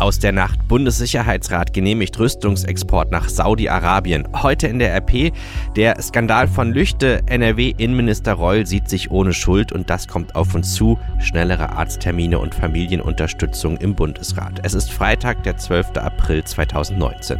Aus 0.00 0.18
der 0.18 0.32
Nacht. 0.32 0.66
Bundessicherheitsrat 0.66 1.74
genehmigt 1.74 2.18
Rüstungsexport 2.18 3.10
nach 3.10 3.28
Saudi-Arabien. 3.28 4.26
Heute 4.42 4.66
in 4.66 4.78
der 4.78 4.94
RP. 4.96 5.30
Der 5.76 6.00
Skandal 6.00 6.48
von 6.48 6.72
Lüchte. 6.72 7.20
NRW-Innenminister 7.26 8.32
Reul 8.32 8.66
sieht 8.66 8.88
sich 8.88 9.10
ohne 9.10 9.34
Schuld 9.34 9.72
und 9.72 9.90
das 9.90 10.08
kommt 10.08 10.34
auf 10.36 10.54
uns 10.54 10.72
zu. 10.72 10.98
Schnellere 11.18 11.72
Arzttermine 11.72 12.38
und 12.38 12.54
Familienunterstützung 12.54 13.76
im 13.76 13.94
Bundesrat. 13.94 14.60
Es 14.62 14.72
ist 14.72 14.90
Freitag, 14.90 15.42
der 15.42 15.58
12. 15.58 15.98
April 15.98 16.44
2019. 16.44 17.38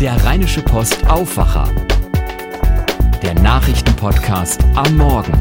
Der 0.00 0.16
Rheinische 0.24 0.62
Post 0.62 1.08
Aufwacher. 1.08 1.70
Der 3.22 3.34
Nachrichtenpodcast 3.34 4.64
am 4.74 4.96
Morgen. 4.96 5.32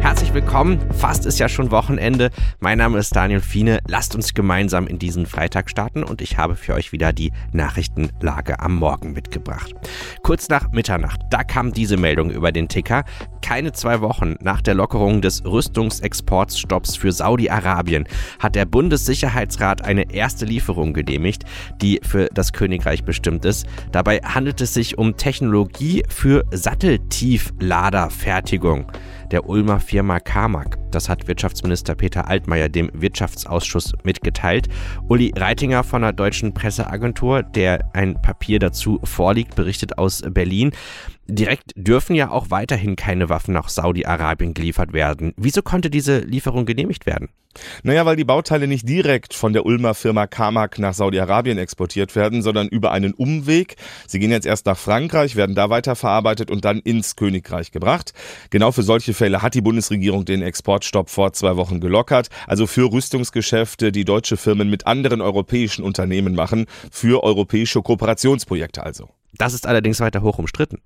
Herzlich 0.00 0.32
willkommen. 0.32 0.80
Fast 0.94 1.26
ist 1.26 1.38
ja 1.38 1.50
schon 1.50 1.70
Wochenende. 1.70 2.30
Mein 2.58 2.78
Name 2.78 2.98
ist 2.98 3.14
Daniel 3.14 3.40
Fiene. 3.40 3.80
Lasst 3.86 4.14
uns 4.14 4.32
gemeinsam 4.32 4.86
in 4.86 4.98
diesen 4.98 5.26
Freitag 5.26 5.68
starten 5.68 6.02
und 6.02 6.22
ich 6.22 6.38
habe 6.38 6.56
für 6.56 6.72
euch 6.72 6.92
wieder 6.92 7.12
die 7.12 7.32
Nachrichtenlage 7.52 8.60
am 8.60 8.76
Morgen 8.76 9.12
mitgebracht. 9.12 9.74
Kurz 10.22 10.48
nach 10.48 10.72
Mitternacht, 10.72 11.20
da 11.28 11.44
kam 11.44 11.74
diese 11.74 11.98
Meldung 11.98 12.30
über 12.30 12.50
den 12.50 12.68
Ticker. 12.68 13.04
Keine 13.42 13.72
zwei 13.72 14.00
Wochen 14.00 14.36
nach 14.40 14.62
der 14.62 14.72
Lockerung 14.72 15.20
des 15.20 15.44
Rüstungsexportstopps 15.44 16.96
für 16.96 17.12
Saudi-Arabien 17.12 18.08
hat 18.38 18.54
der 18.54 18.64
Bundessicherheitsrat 18.64 19.84
eine 19.84 20.14
erste 20.14 20.46
Lieferung 20.46 20.94
genehmigt, 20.94 21.44
die 21.82 22.00
für 22.02 22.30
das 22.32 22.54
Königreich 22.54 23.04
bestimmt 23.04 23.44
ist. 23.44 23.66
Dabei 23.92 24.20
handelt 24.20 24.62
es 24.62 24.72
sich 24.72 24.96
um 24.96 25.18
Technologie 25.18 26.04
für 26.08 26.46
Satteltiefladerfertigung 26.52 28.86
der 29.30 29.48
Ulmer 29.48 29.80
Firma 29.80 30.20
Carmack. 30.20 30.78
Das 30.90 31.08
hat 31.08 31.28
Wirtschaftsminister 31.28 31.94
Peter 31.94 32.28
Altmaier 32.28 32.68
dem 32.68 32.90
Wirtschaftsausschuss 32.92 33.92
mitgeteilt. 34.02 34.68
Uli 35.08 35.32
Reitinger 35.36 35.84
von 35.84 36.02
der 36.02 36.12
Deutschen 36.12 36.52
Presseagentur, 36.52 37.42
der 37.42 37.90
ein 37.92 38.20
Papier 38.20 38.58
dazu 38.58 39.00
vorliegt, 39.04 39.54
berichtet 39.54 39.98
aus 39.98 40.22
Berlin. 40.30 40.72
Direkt 41.30 41.72
dürfen 41.76 42.16
ja 42.16 42.30
auch 42.30 42.50
weiterhin 42.50 42.96
keine 42.96 43.28
Waffen 43.28 43.54
nach 43.54 43.68
Saudi-Arabien 43.68 44.52
geliefert 44.52 44.92
werden. 44.92 45.32
Wieso 45.36 45.62
konnte 45.62 45.88
diese 45.88 46.18
Lieferung 46.18 46.66
genehmigt 46.66 47.06
werden? 47.06 47.28
Naja, 47.82 48.06
weil 48.06 48.16
die 48.16 48.24
Bauteile 48.24 48.68
nicht 48.68 48.88
direkt 48.88 49.34
von 49.34 49.52
der 49.52 49.66
Ulmer 49.66 49.94
Firma 49.94 50.26
Carmack 50.26 50.78
nach 50.78 50.94
Saudi-Arabien 50.94 51.58
exportiert 51.58 52.14
werden, 52.14 52.42
sondern 52.42 52.68
über 52.68 52.92
einen 52.92 53.12
Umweg. 53.12 53.76
Sie 54.06 54.18
gehen 54.18 54.30
jetzt 54.30 54.46
erst 54.46 54.66
nach 54.66 54.78
Frankreich, 54.78 55.34
werden 55.36 55.54
da 55.54 55.70
weiterverarbeitet 55.70 56.50
und 56.50 56.64
dann 56.64 56.78
ins 56.80 57.16
Königreich 57.16 57.72
gebracht. 57.72 58.12
Genau 58.50 58.72
für 58.72 58.82
solche 58.82 59.14
Fälle 59.14 59.42
hat 59.42 59.54
die 59.54 59.62
Bundesregierung 59.62 60.24
den 60.24 60.42
Exportstopp 60.42 61.10
vor 61.10 61.32
zwei 61.32 61.56
Wochen 61.56 61.80
gelockert. 61.80 62.28
Also 62.46 62.66
für 62.66 62.92
Rüstungsgeschäfte, 62.92 63.92
die 63.92 64.04
deutsche 64.04 64.36
Firmen 64.36 64.70
mit 64.70 64.86
anderen 64.86 65.20
europäischen 65.20 65.84
Unternehmen 65.84 66.34
machen, 66.34 66.66
für 66.90 67.22
europäische 67.22 67.82
Kooperationsprojekte 67.82 68.82
also. 68.82 69.08
Das 69.32 69.54
ist 69.54 69.66
allerdings 69.66 70.00
weiter 70.00 70.22
hoch 70.22 70.38
umstritten. 70.38 70.78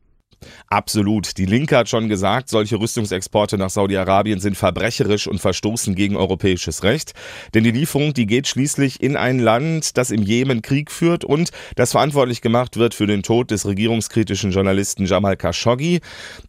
Absolut. 0.68 1.36
Die 1.38 1.46
Linke 1.46 1.76
hat 1.76 1.88
schon 1.88 2.08
gesagt, 2.08 2.48
solche 2.48 2.80
Rüstungsexporte 2.80 3.58
nach 3.58 3.70
Saudi-Arabien 3.70 4.40
sind 4.40 4.56
verbrecherisch 4.56 5.26
und 5.26 5.40
verstoßen 5.40 5.94
gegen 5.94 6.16
europäisches 6.16 6.82
Recht. 6.82 7.12
Denn 7.54 7.64
die 7.64 7.70
Lieferung, 7.70 8.14
die 8.14 8.26
geht 8.26 8.48
schließlich 8.48 9.02
in 9.02 9.16
ein 9.16 9.38
Land, 9.38 9.96
das 9.96 10.10
im 10.10 10.22
Jemen 10.22 10.62
Krieg 10.62 10.90
führt 10.90 11.24
und 11.24 11.50
das 11.76 11.92
verantwortlich 11.92 12.40
gemacht 12.40 12.76
wird 12.76 12.94
für 12.94 13.06
den 13.06 13.22
Tod 13.22 13.50
des 13.50 13.66
regierungskritischen 13.66 14.50
Journalisten 14.50 15.06
Jamal 15.06 15.36
Khashoggi. 15.36 16.00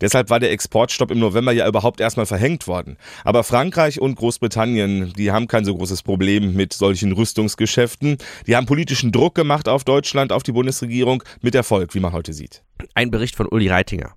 Deshalb 0.01 0.29
war 0.29 0.39
der 0.39 0.51
Exportstopp 0.51 1.11
im 1.11 1.19
November 1.19 1.51
ja 1.51 1.67
überhaupt 1.67 1.99
erstmal 1.99 2.25
verhängt 2.25 2.67
worden. 2.67 2.97
Aber 3.23 3.43
Frankreich 3.43 3.99
und 4.01 4.15
Großbritannien, 4.15 5.13
die 5.13 5.31
haben 5.31 5.47
kein 5.47 5.65
so 5.65 5.75
großes 5.75 6.03
Problem 6.03 6.53
mit 6.53 6.73
solchen 6.73 7.11
Rüstungsgeschäften. 7.11 8.17
Die 8.47 8.55
haben 8.55 8.65
politischen 8.65 9.11
Druck 9.11 9.35
gemacht 9.35 9.69
auf 9.69 9.83
Deutschland, 9.83 10.31
auf 10.31 10.43
die 10.43 10.51
Bundesregierung 10.51 11.23
mit 11.41 11.55
Erfolg, 11.55 11.93
wie 11.93 11.99
man 11.99 12.13
heute 12.13 12.33
sieht. 12.33 12.63
Ein 12.93 13.11
Bericht 13.11 13.35
von 13.35 13.47
Uli 13.47 13.67
Reitinger. 13.67 14.13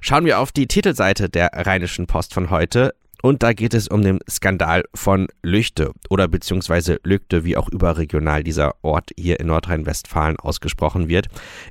Schauen 0.00 0.24
wir 0.24 0.38
auf 0.38 0.52
die 0.52 0.66
Titelseite 0.66 1.28
der 1.28 1.50
Rheinischen 1.54 2.06
Post 2.06 2.34
von 2.34 2.50
heute. 2.50 2.94
Und 3.22 3.42
da 3.42 3.52
geht 3.52 3.74
es 3.74 3.88
um 3.88 4.02
den 4.02 4.18
Skandal 4.28 4.84
von 4.94 5.28
Lüchte 5.42 5.92
oder 6.08 6.26
beziehungsweise 6.26 7.00
Lüchte, 7.04 7.44
wie 7.44 7.56
auch 7.56 7.68
überregional 7.68 8.42
dieser 8.42 8.82
Ort 8.82 9.10
hier 9.18 9.40
in 9.40 9.48
Nordrhein-Westfalen 9.48 10.38
ausgesprochen 10.38 11.08
wird. 11.08 11.26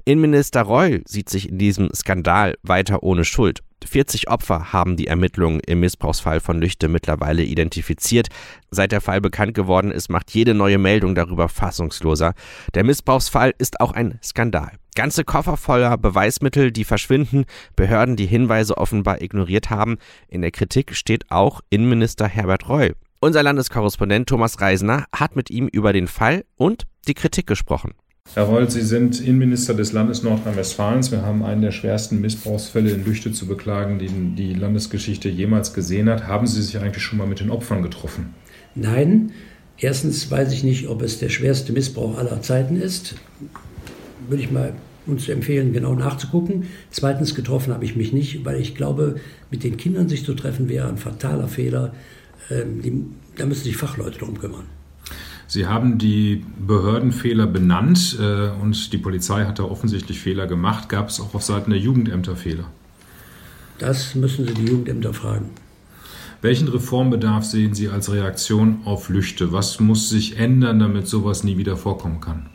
Innenminister 0.05 0.61
Reul 0.61 1.01
sieht 1.07 1.29
sich 1.29 1.49
in 1.49 1.57
diesem 1.57 1.89
Skandal 1.95 2.55
weiter 2.61 3.01
ohne 3.01 3.25
Schuld. 3.25 3.61
40 3.83 4.29
Opfer 4.29 4.73
haben 4.73 4.97
die 4.97 5.07
Ermittlungen 5.07 5.61
im 5.61 5.79
Missbrauchsfall 5.79 6.39
von 6.39 6.59
Lüchte 6.59 6.87
mittlerweile 6.87 7.43
identifiziert. 7.43 8.27
Seit 8.69 8.91
der 8.91 9.01
Fall 9.01 9.21
bekannt 9.21 9.53
geworden 9.53 9.89
ist, 9.89 10.09
macht 10.09 10.31
jede 10.31 10.53
neue 10.53 10.77
Meldung 10.77 11.15
darüber 11.15 11.49
fassungsloser. 11.49 12.33
Der 12.75 12.83
Missbrauchsfall 12.83 13.53
ist 13.57 13.79
auch 13.79 13.93
ein 13.93 14.19
Skandal. 14.21 14.73
Ganze 14.99 15.23
Koffer 15.23 15.55
voller 15.55 15.97
Beweismittel, 15.97 16.73
die 16.73 16.83
verschwinden, 16.83 17.45
Behörden, 17.77 18.17
die 18.17 18.25
Hinweise 18.25 18.77
offenbar 18.77 19.21
ignoriert 19.21 19.69
haben. 19.69 19.97
In 20.27 20.41
der 20.41 20.51
Kritik 20.51 20.93
steht 20.93 21.31
auch 21.31 21.61
Innenminister 21.69 22.27
Herbert 22.27 22.67
Reul. 22.67 22.95
Unser 23.21 23.41
Landeskorrespondent 23.41 24.27
Thomas 24.27 24.59
Reisner 24.59 25.05
hat 25.15 25.37
mit 25.37 25.49
ihm 25.51 25.69
über 25.69 25.93
den 25.93 26.07
Fall 26.07 26.43
und 26.57 26.83
die 27.07 27.13
Kritik 27.13 27.47
gesprochen. 27.47 27.93
Herr 28.33 28.43
Reul, 28.43 28.69
Sie 28.69 28.81
sind 28.81 29.21
Innenminister 29.21 29.73
des 29.73 29.93
Landes 29.93 30.21
Nordrhein-Westfalens. 30.21 31.13
Wir 31.13 31.21
haben 31.21 31.45
einen 31.45 31.61
der 31.61 31.71
schwersten 31.71 32.19
Missbrauchsfälle 32.19 32.91
in 32.91 33.05
Lüchte 33.05 33.31
zu 33.31 33.47
beklagen, 33.47 33.99
den 33.99 34.35
die 34.35 34.53
Landesgeschichte 34.53 35.29
jemals 35.29 35.73
gesehen 35.73 36.09
hat. 36.09 36.27
Haben 36.27 36.45
Sie 36.45 36.61
sich 36.61 36.77
eigentlich 36.77 37.05
schon 37.05 37.19
mal 37.19 37.27
mit 37.27 37.39
den 37.39 37.51
Opfern 37.51 37.83
getroffen? 37.83 38.33
Nein. 38.75 39.31
Erstens 39.77 40.29
weiß 40.29 40.51
ich 40.51 40.65
nicht, 40.65 40.89
ob 40.89 41.01
es 41.01 41.19
der 41.19 41.29
schwerste 41.29 41.71
Missbrauch 41.71 42.17
aller 42.17 42.41
Zeiten 42.41 42.75
ist. 42.75 43.15
Würde 44.27 44.43
ich 44.43 44.51
mal 44.51 44.73
uns 45.05 45.27
empfehlen, 45.29 45.73
genau 45.73 45.95
nachzugucken. 45.95 46.67
Zweitens, 46.91 47.35
getroffen 47.35 47.73
habe 47.73 47.85
ich 47.85 47.95
mich 47.95 48.13
nicht, 48.13 48.45
weil 48.45 48.59
ich 48.59 48.75
glaube, 48.75 49.15
mit 49.51 49.63
den 49.63 49.77
Kindern 49.77 50.09
sich 50.09 50.25
zu 50.25 50.33
treffen 50.33 50.69
wäre 50.69 50.87
ein 50.87 50.97
fataler 50.97 51.47
Fehler. 51.47 51.93
Ähm, 52.49 52.81
die, 52.81 53.05
da 53.37 53.45
müssen 53.45 53.63
sich 53.63 53.77
Fachleute 53.77 54.19
darum 54.19 54.39
kümmern. 54.39 54.65
Sie 55.47 55.65
haben 55.65 55.97
die 55.97 56.45
Behördenfehler 56.65 57.47
benannt 57.47 58.17
äh, 58.19 58.49
und 58.61 58.93
die 58.93 58.99
Polizei 58.99 59.45
hat 59.45 59.57
da 59.57 59.63
offensichtlich 59.63 60.19
Fehler 60.19 60.45
gemacht. 60.45 60.89
Gab 60.89 61.09
es 61.09 61.19
auch 61.19 61.33
auf 61.33 61.41
Seiten 61.41 61.71
der 61.71 61.79
Jugendämter 61.79 62.35
Fehler? 62.35 62.65
Das 63.79 64.13
müssen 64.13 64.45
Sie 64.45 64.53
die 64.53 64.65
Jugendämter 64.65 65.13
fragen. 65.13 65.49
Welchen 66.41 66.67
Reformbedarf 66.67 67.43
sehen 67.43 67.73
Sie 67.73 67.89
als 67.89 68.11
Reaktion 68.11 68.81
auf 68.85 69.09
Lüchte? 69.09 69.51
Was 69.51 69.79
muss 69.79 70.09
sich 70.09 70.37
ändern, 70.37 70.79
damit 70.79 71.07
sowas 71.07 71.43
nie 71.43 71.57
wieder 71.57 71.75
vorkommen 71.75 72.21
kann? 72.21 72.45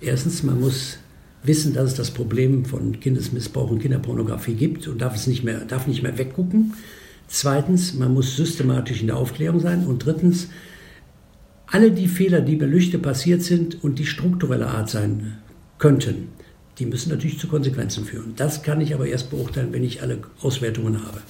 Erstens, 0.00 0.42
man 0.42 0.60
muss 0.60 0.98
wissen, 1.42 1.72
dass 1.74 1.90
es 1.90 1.94
das 1.94 2.10
Problem 2.10 2.64
von 2.64 3.00
Kindesmissbrauch 3.00 3.70
und 3.70 3.80
Kinderpornografie 3.80 4.54
gibt 4.54 4.88
und 4.88 5.00
darf 5.00 5.14
es 5.14 5.26
nicht 5.26 5.44
mehr, 5.44 5.64
darf 5.64 5.86
nicht 5.86 6.02
mehr 6.02 6.18
weggucken. 6.18 6.74
Zweitens, 7.28 7.94
man 7.94 8.12
muss 8.12 8.36
systematisch 8.36 9.00
in 9.00 9.06
der 9.06 9.16
Aufklärung 9.16 9.60
sein. 9.60 9.86
Und 9.86 10.04
drittens, 10.04 10.48
alle 11.66 11.92
die 11.92 12.08
Fehler, 12.08 12.40
die 12.40 12.56
bei 12.56 12.66
Lüchte 12.66 12.98
passiert 12.98 13.42
sind 13.42 13.82
und 13.82 13.98
die 13.98 14.06
struktureller 14.06 14.68
Art 14.68 14.90
sein 14.90 15.38
könnten, 15.78 16.28
die 16.78 16.86
müssen 16.86 17.10
natürlich 17.10 17.38
zu 17.38 17.46
Konsequenzen 17.46 18.04
führen. 18.04 18.32
Das 18.36 18.62
kann 18.62 18.80
ich 18.80 18.94
aber 18.94 19.06
erst 19.06 19.30
beurteilen, 19.30 19.72
wenn 19.72 19.84
ich 19.84 20.02
alle 20.02 20.18
Auswertungen 20.42 21.04
habe. 21.04 21.20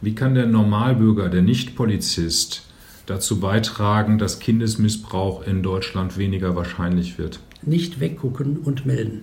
Wie 0.00 0.14
kann 0.14 0.34
der 0.34 0.46
Normalbürger, 0.46 1.28
der 1.28 1.42
Nicht-Polizist, 1.42 2.64
dazu 3.06 3.40
beitragen, 3.40 4.18
dass 4.18 4.40
Kindesmissbrauch 4.40 5.46
in 5.46 5.62
Deutschland 5.62 6.18
weniger 6.18 6.56
wahrscheinlich 6.56 7.18
wird? 7.18 7.40
Nicht 7.62 8.00
weggucken 8.00 8.58
und 8.58 8.84
melden 8.84 9.22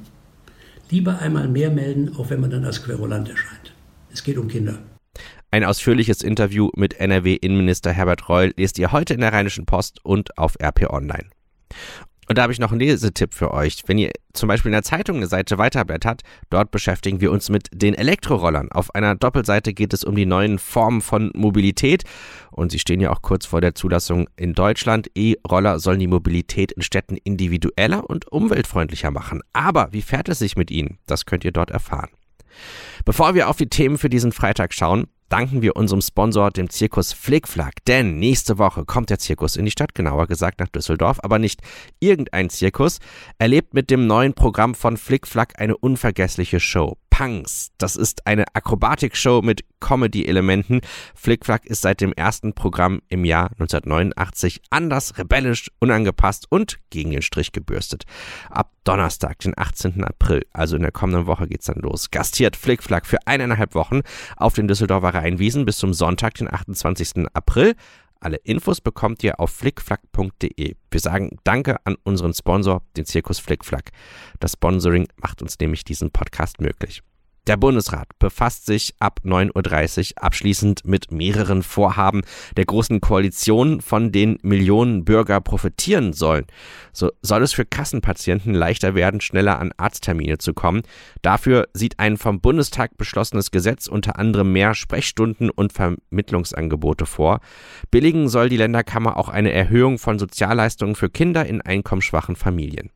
lieber 0.94 1.20
einmal 1.20 1.48
mehr 1.48 1.72
melden, 1.72 2.16
auch 2.18 2.30
wenn 2.30 2.40
man 2.40 2.52
dann 2.52 2.66
als 2.66 2.84
Querulant 2.84 3.28
erscheint. 3.28 3.74
Es 4.12 4.24
geht 4.24 4.38
um 4.38 4.48
Kinder. 4.48 4.78
Ein 5.50 5.64
ausführliches 5.64 6.22
Interview 6.22 6.70
mit 6.76 7.00
NRW-Innenminister 7.00 7.92
Herbert 7.92 8.30
Reul 8.30 8.54
lest 8.58 8.78
ihr 8.78 8.92
heute 8.92 9.16
in 9.16 9.22
der 9.22 9.34
Rheinischen 9.34 9.66
Post 9.66 10.06
und 10.06 10.38
auf 10.38 10.56
RP 10.62 10.90
Online. 10.90 11.26
Und 12.28 12.38
da 12.38 12.44
habe 12.44 12.54
ich 12.54 12.60
noch 12.60 12.72
einen 12.72 12.80
Lesetipp 12.80 13.34
für 13.34 13.52
euch. 13.52 13.84
Wenn 13.86 13.98
ihr 13.98 14.12
zum 14.34 14.48
Beispiel 14.48 14.70
in 14.70 14.74
der 14.74 14.84
Zeitung 14.84 15.18
eine 15.18 15.28
Seite 15.28 15.58
weiterblättert, 15.58 16.22
dort 16.50 16.72
beschäftigen 16.72 17.22
wir 17.22 17.32
uns 17.32 17.50
mit 17.50 17.68
den 17.74 17.94
Elektrorollern. 17.94 18.72
Auf 18.72 18.96
einer 18.96 19.16
Doppelseite 19.16 19.74
geht 19.74 19.94
es 19.94 20.04
um 20.04 20.16
die 20.16 20.26
neuen 20.26 20.60
Formen 20.60 21.02
von 21.02 21.32
Mobilität. 21.36 22.04
Und 22.52 22.72
sie 22.72 22.80
stehen 22.80 23.02
ja 23.02 23.12
auch 23.12 23.22
kurz 23.22 23.46
vor 23.46 23.62
der 23.62 23.76
Zulassung 23.76 24.28
in 24.36 24.54
Deutschland. 24.54 25.10
E-Roller 25.16 25.80
sollen 25.80 26.00
die 26.00 26.08
Mobilität 26.08 26.72
in 26.72 26.82
Städten 26.82 27.18
individueller 27.18 28.10
und 28.10 28.32
umweltfreundlicher 28.32 29.12
machen. 29.12 29.42
Aber 29.54 29.90
wie 29.92 30.02
fährt 30.02 30.30
es 30.30 30.40
sich 30.40 30.56
mit 30.56 30.72
ihnen? 30.72 31.00
Das 31.08 31.26
könnt 31.26 31.44
ihr 31.44 31.52
dort 31.52 31.72
erfahren. 31.72 32.10
Bevor 33.06 33.36
wir 33.36 33.50
auf 33.50 33.58
die 33.58 33.70
Themen 33.70 33.98
für 33.98 34.10
diesen 34.10 34.32
Freitag 34.32 34.74
schauen, 34.74 35.08
danken 35.34 35.64
wir 35.64 35.76
unserem 35.76 36.02
Sponsor, 36.02 36.52
dem 36.52 36.70
Zirkus 36.70 37.12
Flickflack. 37.12 37.84
Denn 37.88 38.20
nächste 38.20 38.60
Woche 38.60 38.86
kommt 38.86 39.10
der 39.10 39.18
Zirkus 39.18 39.56
in 39.56 39.66
die 39.66 39.72
Stadt, 39.72 39.96
genauer 39.96 40.28
gesagt 40.28 40.60
nach 40.60 40.68
Düsseldorf, 40.68 41.18
aber 41.24 41.40
nicht 41.40 41.62
irgendein 42.00 42.52
Zirkus. 42.52 43.00
Erlebt 43.40 43.74
mit 43.74 43.90
dem 43.90 44.06
neuen 44.06 44.36
Programm 44.36 44.76
von 44.76 44.96
Flickflack 44.96 45.60
eine 45.60 45.76
unvergessliche 45.76 46.60
Show. 46.60 46.98
Punks. 47.14 47.70
Das 47.78 47.96
ist 47.96 48.26
eine 48.26 48.44
Akrobatikshow 48.56 49.44
mit 49.44 49.64
Comedy-Elementen. 49.80 50.82
Flickflack 51.14 51.64
ist 51.68 51.84
seit 51.84 52.02
dem 52.02 52.12
ersten 52.12 52.54
Programm 52.54 53.02
im 53.08 53.24
Jahr 53.24 53.52
1989 53.52 54.64
anders, 54.72 55.16
rebellisch, 55.20 55.70
unangepasst 55.80 56.48
und 56.50 56.80
gegen 56.90 57.12
den 57.12 57.22
Strich 57.22 57.52
gebürstet. 57.52 58.06
Ab 58.50 58.72
Donnerstag, 58.84 59.38
den 59.40 59.54
18. 59.56 60.04
April, 60.04 60.42
also 60.54 60.76
in 60.76 60.82
der 60.82 60.92
kommenden 60.92 61.28
Woche 61.28 61.48
geht's 61.48 61.68
dann 61.68 61.82
los. 61.82 62.10
Gastiert 62.10 62.56
Flickflack 62.56 63.06
für 63.06 63.20
eineinhalb 63.28 63.76
Wochen 63.76 64.02
auf 64.36 64.56
den 64.56 64.68
Düsseldorfer 64.68 65.14
Rheinwiesen 65.14 65.66
bis 65.66 65.78
zum 65.78 65.94
Sonntag, 65.94 66.34
den 66.34 66.52
28. 66.52 67.28
April. 67.34 67.76
Alle 68.24 68.38
Infos 68.38 68.80
bekommt 68.80 69.22
ihr 69.24 69.42
auf 69.42 69.52
flickflack.de. 69.52 70.76
Wir 70.90 71.00
sagen 71.02 71.40
Danke 71.44 71.86
an 71.86 71.98
unseren 72.04 72.34
Sponsor, 72.34 72.82
den 72.96 73.06
Zirkus 73.06 73.40
Flickflack. 73.40 73.92
Das 74.40 74.54
Sponsoring 74.54 75.10
macht 75.18 75.42
uns 75.42 75.60
nämlich 75.60 75.84
diesen 75.84 76.10
Podcast 76.10 76.62
möglich. 76.62 77.04
Der 77.46 77.58
Bundesrat 77.58 78.08
befasst 78.20 78.66
sich 78.66 78.94
ab 79.00 79.20
9.30 79.26 80.12
Uhr 80.12 80.24
abschließend 80.24 80.88
mit 80.88 81.12
mehreren 81.12 81.62
Vorhaben 81.62 82.22
der 82.56 82.64
großen 82.64 83.02
Koalition, 83.02 83.82
von 83.82 84.14
denen 84.14 84.38
Millionen 84.44 85.04
Bürger 85.04 85.42
profitieren 85.42 86.14
sollen. 86.14 86.46
So 86.94 87.12
soll 87.22 87.44
es 87.44 87.52
für 87.52 87.66
Kassenpatienten 87.66 88.54
leichter 88.54 88.96
werden, 88.96 89.20
schneller 89.20 89.60
an 89.60 89.74
Arzttermine 89.76 90.38
zu 90.38 90.54
kommen. 90.54 90.84
Dafür 91.22 91.68
sieht 91.74 92.00
ein 92.00 92.16
vom 92.16 92.40
Bundestag 92.40 92.96
beschlossenes 92.96 93.52
Gesetz 93.52 93.88
unter 93.88 94.18
anderem 94.18 94.54
mehr 94.54 94.74
Sprechstunden 94.74 95.50
und 95.50 95.74
Vermittlungsangebote 95.74 97.06
vor. 97.06 97.42
Billigen 97.92 98.30
soll 98.30 98.48
die 98.48 98.58
Länderkammer 98.58 99.18
auch 99.18 99.28
eine 99.28 99.52
Erhöhung 99.52 100.00
von 100.00 100.18
Sozialleistungen 100.18 100.96
für 100.96 101.10
Kinder 101.10 101.46
in 101.46 101.60
einkommensschwachen 101.60 102.38
Familien. 102.38 102.90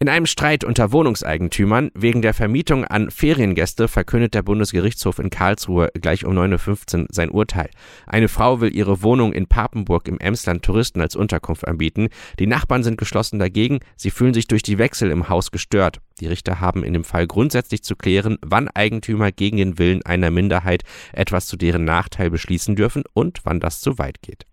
In 0.00 0.08
einem 0.08 0.26
Streit 0.26 0.62
unter 0.62 0.92
Wohnungseigentümern 0.92 1.90
wegen 1.92 2.22
der 2.22 2.32
Vermietung 2.32 2.84
an 2.84 3.10
Feriengäste 3.10 3.88
verkündet 3.88 4.32
der 4.32 4.44
Bundesgerichtshof 4.44 5.18
in 5.18 5.28
Karlsruhe 5.28 5.90
gleich 6.00 6.24
um 6.24 6.38
9.15 6.38 7.00
Uhr 7.00 7.06
sein 7.10 7.30
Urteil. 7.30 7.68
Eine 8.06 8.28
Frau 8.28 8.60
will 8.60 8.72
ihre 8.72 9.02
Wohnung 9.02 9.32
in 9.32 9.48
Papenburg 9.48 10.06
im 10.06 10.20
Emsland 10.20 10.62
Touristen 10.62 11.00
als 11.00 11.16
Unterkunft 11.16 11.66
anbieten. 11.66 12.10
Die 12.38 12.46
Nachbarn 12.46 12.84
sind 12.84 12.96
geschlossen 12.96 13.40
dagegen. 13.40 13.80
Sie 13.96 14.12
fühlen 14.12 14.34
sich 14.34 14.46
durch 14.46 14.62
die 14.62 14.78
Wechsel 14.78 15.10
im 15.10 15.28
Haus 15.28 15.50
gestört. 15.50 15.98
Die 16.20 16.28
Richter 16.28 16.60
haben 16.60 16.84
in 16.84 16.92
dem 16.92 17.02
Fall 17.02 17.26
grundsätzlich 17.26 17.82
zu 17.82 17.96
klären, 17.96 18.38
wann 18.40 18.68
Eigentümer 18.68 19.32
gegen 19.32 19.56
den 19.56 19.78
Willen 19.80 20.06
einer 20.06 20.30
Minderheit 20.30 20.84
etwas 21.12 21.46
zu 21.48 21.56
deren 21.56 21.84
Nachteil 21.84 22.30
beschließen 22.30 22.76
dürfen 22.76 23.02
und 23.14 23.40
wann 23.42 23.58
das 23.58 23.80
zu 23.80 23.98
weit 23.98 24.22
geht. 24.22 24.46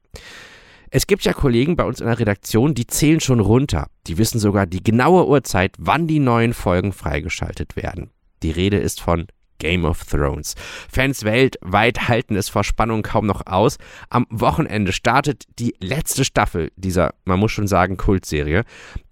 Es 0.95 1.07
gibt 1.07 1.25
ja 1.25 1.33
Kollegen 1.33 1.75
bei 1.75 1.83
uns 1.83 1.99
in 1.99 2.07
der 2.07 2.19
Redaktion, 2.19 2.73
die 2.73 2.87
zählen 2.87 3.19
schon 3.19 3.41
runter. 3.41 3.87
Die 4.07 4.17
wissen 4.17 4.39
sogar 4.39 4.65
die 4.65 4.81
genaue 4.81 5.27
Uhrzeit, 5.27 5.73
wann 5.77 6.07
die 6.07 6.19
neuen 6.19 6.53
Folgen 6.53 6.93
freigeschaltet 6.93 7.75
werden. 7.75 8.11
Die 8.43 8.51
Rede 8.51 8.77
ist 8.77 9.01
von 9.01 9.27
Game 9.59 9.83
of 9.83 10.05
Thrones. 10.05 10.55
Fans 10.89 11.25
weltweit 11.25 12.07
halten 12.07 12.37
es 12.37 12.47
vor 12.47 12.63
Spannung 12.63 13.03
kaum 13.03 13.25
noch 13.25 13.45
aus. 13.45 13.75
Am 14.09 14.25
Wochenende 14.29 14.93
startet 14.93 15.43
die 15.59 15.75
letzte 15.81 16.23
Staffel 16.23 16.71
dieser, 16.77 17.13
man 17.25 17.41
muss 17.41 17.51
schon 17.51 17.67
sagen, 17.67 17.97
Kultserie. 17.97 18.63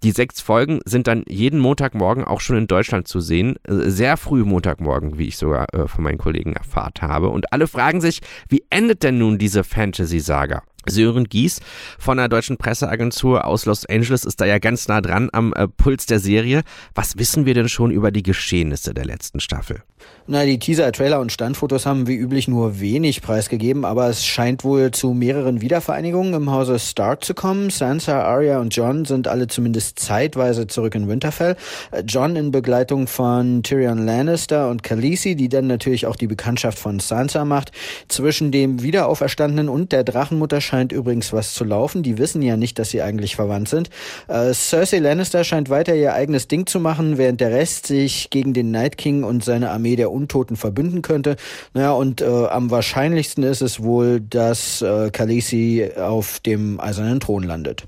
Die 0.02 0.12
sechs 0.12 0.40
Folgen 0.40 0.80
sind 0.86 1.06
dann 1.06 1.22
jeden 1.28 1.60
Montagmorgen 1.60 2.24
auch 2.24 2.40
schon 2.40 2.56
in 2.56 2.66
Deutschland 2.66 3.08
zu 3.08 3.20
sehen. 3.20 3.56
Sehr 3.68 4.16
früh 4.16 4.44
Montagmorgen, 4.44 5.18
wie 5.18 5.28
ich 5.28 5.36
sogar 5.36 5.66
äh, 5.74 5.86
von 5.86 6.02
meinen 6.02 6.16
Kollegen 6.16 6.54
erfahrt 6.54 7.02
habe. 7.02 7.28
Und 7.28 7.52
alle 7.52 7.66
fragen 7.66 8.00
sich, 8.00 8.22
wie 8.48 8.64
endet 8.70 9.02
denn 9.02 9.18
nun 9.18 9.36
diese 9.36 9.64
Fantasy-Saga? 9.64 10.62
Sören 10.86 11.24
Gies 11.24 11.60
von 11.98 12.16
der 12.18 12.28
deutschen 12.28 12.56
Presseagentur 12.56 13.44
aus 13.46 13.66
Los 13.66 13.86
Angeles 13.86 14.24
ist 14.24 14.40
da 14.40 14.44
ja 14.44 14.58
ganz 14.58 14.88
nah 14.88 15.00
dran 15.00 15.28
am 15.32 15.52
äh, 15.54 15.68
Puls 15.68 16.06
der 16.06 16.18
Serie. 16.18 16.62
Was 16.94 17.18
wissen 17.18 17.46
wir 17.46 17.54
denn 17.54 17.68
schon 17.68 17.90
über 17.90 18.10
die 18.10 18.22
Geschehnisse 18.22 18.94
der 18.94 19.04
letzten 19.04 19.40
Staffel? 19.40 19.82
Na, 20.26 20.46
die 20.46 20.58
Teaser, 20.58 20.90
Trailer 20.90 21.20
und 21.20 21.32
Standfotos 21.32 21.84
haben 21.84 22.06
wie 22.06 22.16
üblich 22.16 22.48
nur 22.48 22.80
wenig 22.80 23.20
preisgegeben, 23.20 23.84
aber 23.84 24.08
es 24.08 24.24
scheint 24.24 24.64
wohl 24.64 24.90
zu 24.90 25.12
mehreren 25.12 25.60
Wiedervereinigungen 25.60 26.32
im 26.32 26.50
Hause 26.50 26.78
Stark 26.78 27.22
zu 27.24 27.34
kommen. 27.34 27.68
Sansa, 27.68 28.22
Arya 28.22 28.58
und 28.58 28.74
John 28.74 29.04
sind 29.04 29.28
alle 29.28 29.48
zumindest 29.48 29.98
zeitweise 29.98 30.66
zurück 30.66 30.94
in 30.94 31.08
Winterfell. 31.08 31.56
Äh, 31.90 32.04
John 32.06 32.36
in 32.36 32.52
Begleitung 32.52 33.06
von 33.06 33.62
Tyrion 33.62 34.06
Lannister 34.06 34.70
und 34.70 34.82
Khaleesi, 34.82 35.36
die 35.36 35.50
dann 35.50 35.66
natürlich 35.66 36.06
auch 36.06 36.16
die 36.16 36.26
Bekanntschaft 36.26 36.78
von 36.78 37.00
Sansa 37.00 37.44
macht. 37.44 37.72
Zwischen 38.08 38.50
dem 38.50 38.82
Wiederauferstandenen 38.82 39.68
und 39.68 39.92
der 39.92 40.04
Drachenmutter 40.04 40.62
scheint 40.74 40.90
übrigens 40.90 41.32
was 41.32 41.54
zu 41.54 41.62
laufen. 41.62 42.02
Die 42.02 42.18
wissen 42.18 42.42
ja 42.42 42.56
nicht, 42.56 42.80
dass 42.80 42.90
sie 42.90 43.00
eigentlich 43.00 43.36
verwandt 43.36 43.68
sind. 43.68 43.90
Äh, 44.26 44.52
Cersei 44.52 44.98
Lannister 44.98 45.44
scheint 45.44 45.70
weiter 45.70 45.94
ihr 45.94 46.14
eigenes 46.14 46.48
Ding 46.48 46.66
zu 46.66 46.80
machen, 46.80 47.16
während 47.16 47.40
der 47.40 47.52
Rest 47.52 47.86
sich 47.86 48.28
gegen 48.30 48.54
den 48.54 48.72
Night 48.72 48.98
King 48.98 49.22
und 49.22 49.44
seine 49.44 49.70
Armee 49.70 49.94
der 49.94 50.10
Untoten 50.10 50.56
verbünden 50.56 51.00
könnte. 51.00 51.36
Naja, 51.74 51.92
und 51.92 52.22
äh, 52.22 52.24
am 52.24 52.72
wahrscheinlichsten 52.72 53.44
ist 53.44 53.62
es 53.62 53.84
wohl, 53.84 54.20
dass 54.20 54.82
äh, 54.82 55.10
Khaleesi 55.12 55.90
auf 55.96 56.40
dem 56.40 56.80
eisernen 56.80 57.20
Thron 57.20 57.44
landet. 57.44 57.86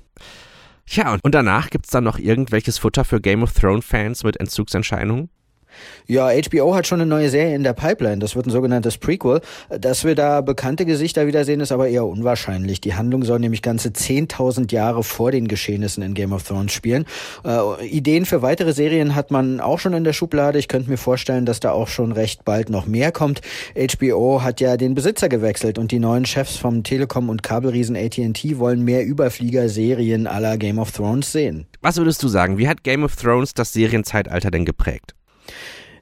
Tja, 0.85 1.17
und 1.21 1.35
danach 1.35 1.69
gibt's 1.69 1.89
dann 1.89 2.05
noch 2.05 2.17
irgendwelches 2.17 2.77
Futter 2.77 3.03
für 3.03 3.19
Game 3.19 3.43
of 3.43 3.51
Thrones 3.51 3.85
Fans 3.85 4.23
mit 4.23 4.39
Entzugsentscheidungen? 4.39 5.29
Ja, 6.07 6.29
HBO 6.29 6.75
hat 6.75 6.87
schon 6.87 7.01
eine 7.01 7.09
neue 7.09 7.29
Serie 7.29 7.55
in 7.55 7.63
der 7.63 7.73
Pipeline. 7.73 8.19
Das 8.19 8.35
wird 8.35 8.47
ein 8.47 8.51
sogenanntes 8.51 8.97
Prequel. 8.97 9.41
Dass 9.69 10.03
wir 10.03 10.15
da 10.15 10.41
bekannte 10.41 10.85
Gesichter 10.85 11.27
wiedersehen, 11.27 11.59
ist 11.59 11.71
aber 11.71 11.87
eher 11.89 12.05
unwahrscheinlich. 12.05 12.81
Die 12.81 12.95
Handlung 12.95 13.23
soll 13.23 13.39
nämlich 13.39 13.61
ganze 13.61 13.89
10.000 13.89 14.71
Jahre 14.71 15.03
vor 15.03 15.31
den 15.31 15.47
Geschehnissen 15.47 16.03
in 16.03 16.13
Game 16.13 16.33
of 16.33 16.43
Thrones 16.43 16.71
spielen. 16.71 17.05
Äh, 17.45 17.87
Ideen 17.87 18.25
für 18.25 18.41
weitere 18.41 18.73
Serien 18.73 19.15
hat 19.15 19.31
man 19.31 19.59
auch 19.59 19.79
schon 19.79 19.93
in 19.93 20.03
der 20.03 20.13
Schublade. 20.13 20.59
Ich 20.59 20.67
könnte 20.67 20.89
mir 20.89 20.97
vorstellen, 20.97 21.45
dass 21.45 21.59
da 21.59 21.71
auch 21.71 21.87
schon 21.87 22.11
recht 22.11 22.45
bald 22.45 22.69
noch 22.69 22.85
mehr 22.85 23.11
kommt. 23.11 23.41
HBO 23.75 24.41
hat 24.43 24.61
ja 24.61 24.77
den 24.77 24.95
Besitzer 24.95 25.29
gewechselt 25.29 25.77
und 25.77 25.91
die 25.91 25.99
neuen 25.99 26.25
Chefs 26.25 26.57
vom 26.57 26.83
Telekom- 26.83 27.29
und 27.29 27.43
Kabelriesen 27.43 27.95
AT&T 27.95 28.57
wollen 28.59 28.83
mehr 28.83 29.05
Überflieger-Serien 29.05 30.27
aller 30.27 30.57
Game 30.57 30.79
of 30.79 30.91
Thrones 30.91 31.31
sehen. 31.31 31.67
Was 31.81 31.97
würdest 31.97 32.23
du 32.23 32.27
sagen? 32.27 32.57
Wie 32.57 32.67
hat 32.67 32.83
Game 32.83 33.03
of 33.03 33.15
Thrones 33.15 33.53
das 33.53 33.73
Serienzeitalter 33.73 34.51
denn 34.51 34.65
geprägt? 34.65 35.16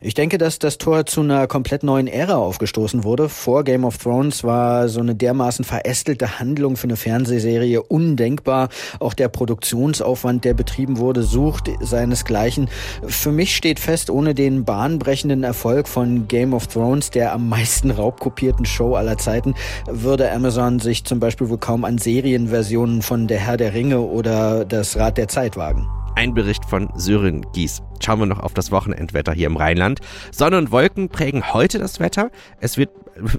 Ich 0.02 0.14
denke, 0.14 0.38
dass 0.38 0.60
das 0.60 0.78
Tor 0.78 1.08
zu 1.08 1.22
einer 1.22 1.48
komplett 1.48 1.82
neuen 1.82 2.06
Ära 2.06 2.36
aufgestoßen 2.36 3.04
wurde. 3.04 3.28
Vor 3.28 3.64
Game 3.64 3.86
of 3.86 3.98
Thrones 3.98 4.44
war 4.44 4.88
so 4.88 5.00
eine 5.00 5.16
dermaßen 5.16 5.66
verästelte 5.66 6.38
Handlung 6.38 6.78
für 6.78 6.84
eine 6.84 6.96
Fernsehserie 6.96 7.82
undenkbar. 7.82 8.70
Auch 9.00 9.16
der 9.16 9.30
Produktionsaufwand, 9.30 10.46
der 10.46 10.54
betrieben 10.54 11.00
wurde, 11.00 11.24
sucht 11.24 11.72
seinesgleichen. 11.80 12.70
Für 13.08 13.32
mich 13.32 13.56
steht 13.56 13.80
fest, 13.80 14.12
ohne 14.12 14.36
den 14.36 14.64
bahnbrechenden 14.64 15.44
Erfolg 15.44 15.88
von 15.88 16.28
Game 16.28 16.54
of 16.54 16.68
Thrones, 16.68 17.10
der 17.10 17.34
am 17.34 17.50
meisten 17.50 17.90
raubkopierten 17.90 18.66
Show 18.66 18.94
aller 18.94 19.18
Zeiten, 19.18 19.56
würde 19.88 20.32
Amazon 20.32 20.80
sich 20.80 21.06
zum 21.06 21.20
Beispiel 21.20 21.50
wohl 21.50 21.58
kaum 21.58 21.84
an 21.84 21.98
Serienversionen 21.98 23.02
von 23.02 23.28
Der 23.28 23.40
Herr 23.40 23.58
der 23.58 23.74
Ringe 23.74 24.02
oder 24.02 24.66
Das 24.66 24.98
Rad 24.98 25.18
der 25.18 25.30
Zeit 25.30 25.58
wagen. 25.58 25.88
Ein 26.16 26.34
Bericht 26.34 26.64
von 26.64 26.90
Sören 26.96 27.46
Gies. 27.52 27.82
Schauen 28.00 28.20
wir 28.20 28.26
noch 28.26 28.40
auf 28.40 28.54
das 28.54 28.72
Wochenendwetter 28.72 29.34
hier 29.34 29.48
im 29.48 29.58
Rheinland. 29.58 30.00
Sonne 30.32 30.58
und 30.58 30.72
Wolken 30.72 31.10
prägen 31.10 31.54
heute 31.54 31.78
das 31.78 32.00
Wetter. 32.00 32.32
Es 32.62 32.78
wird, 32.78 32.90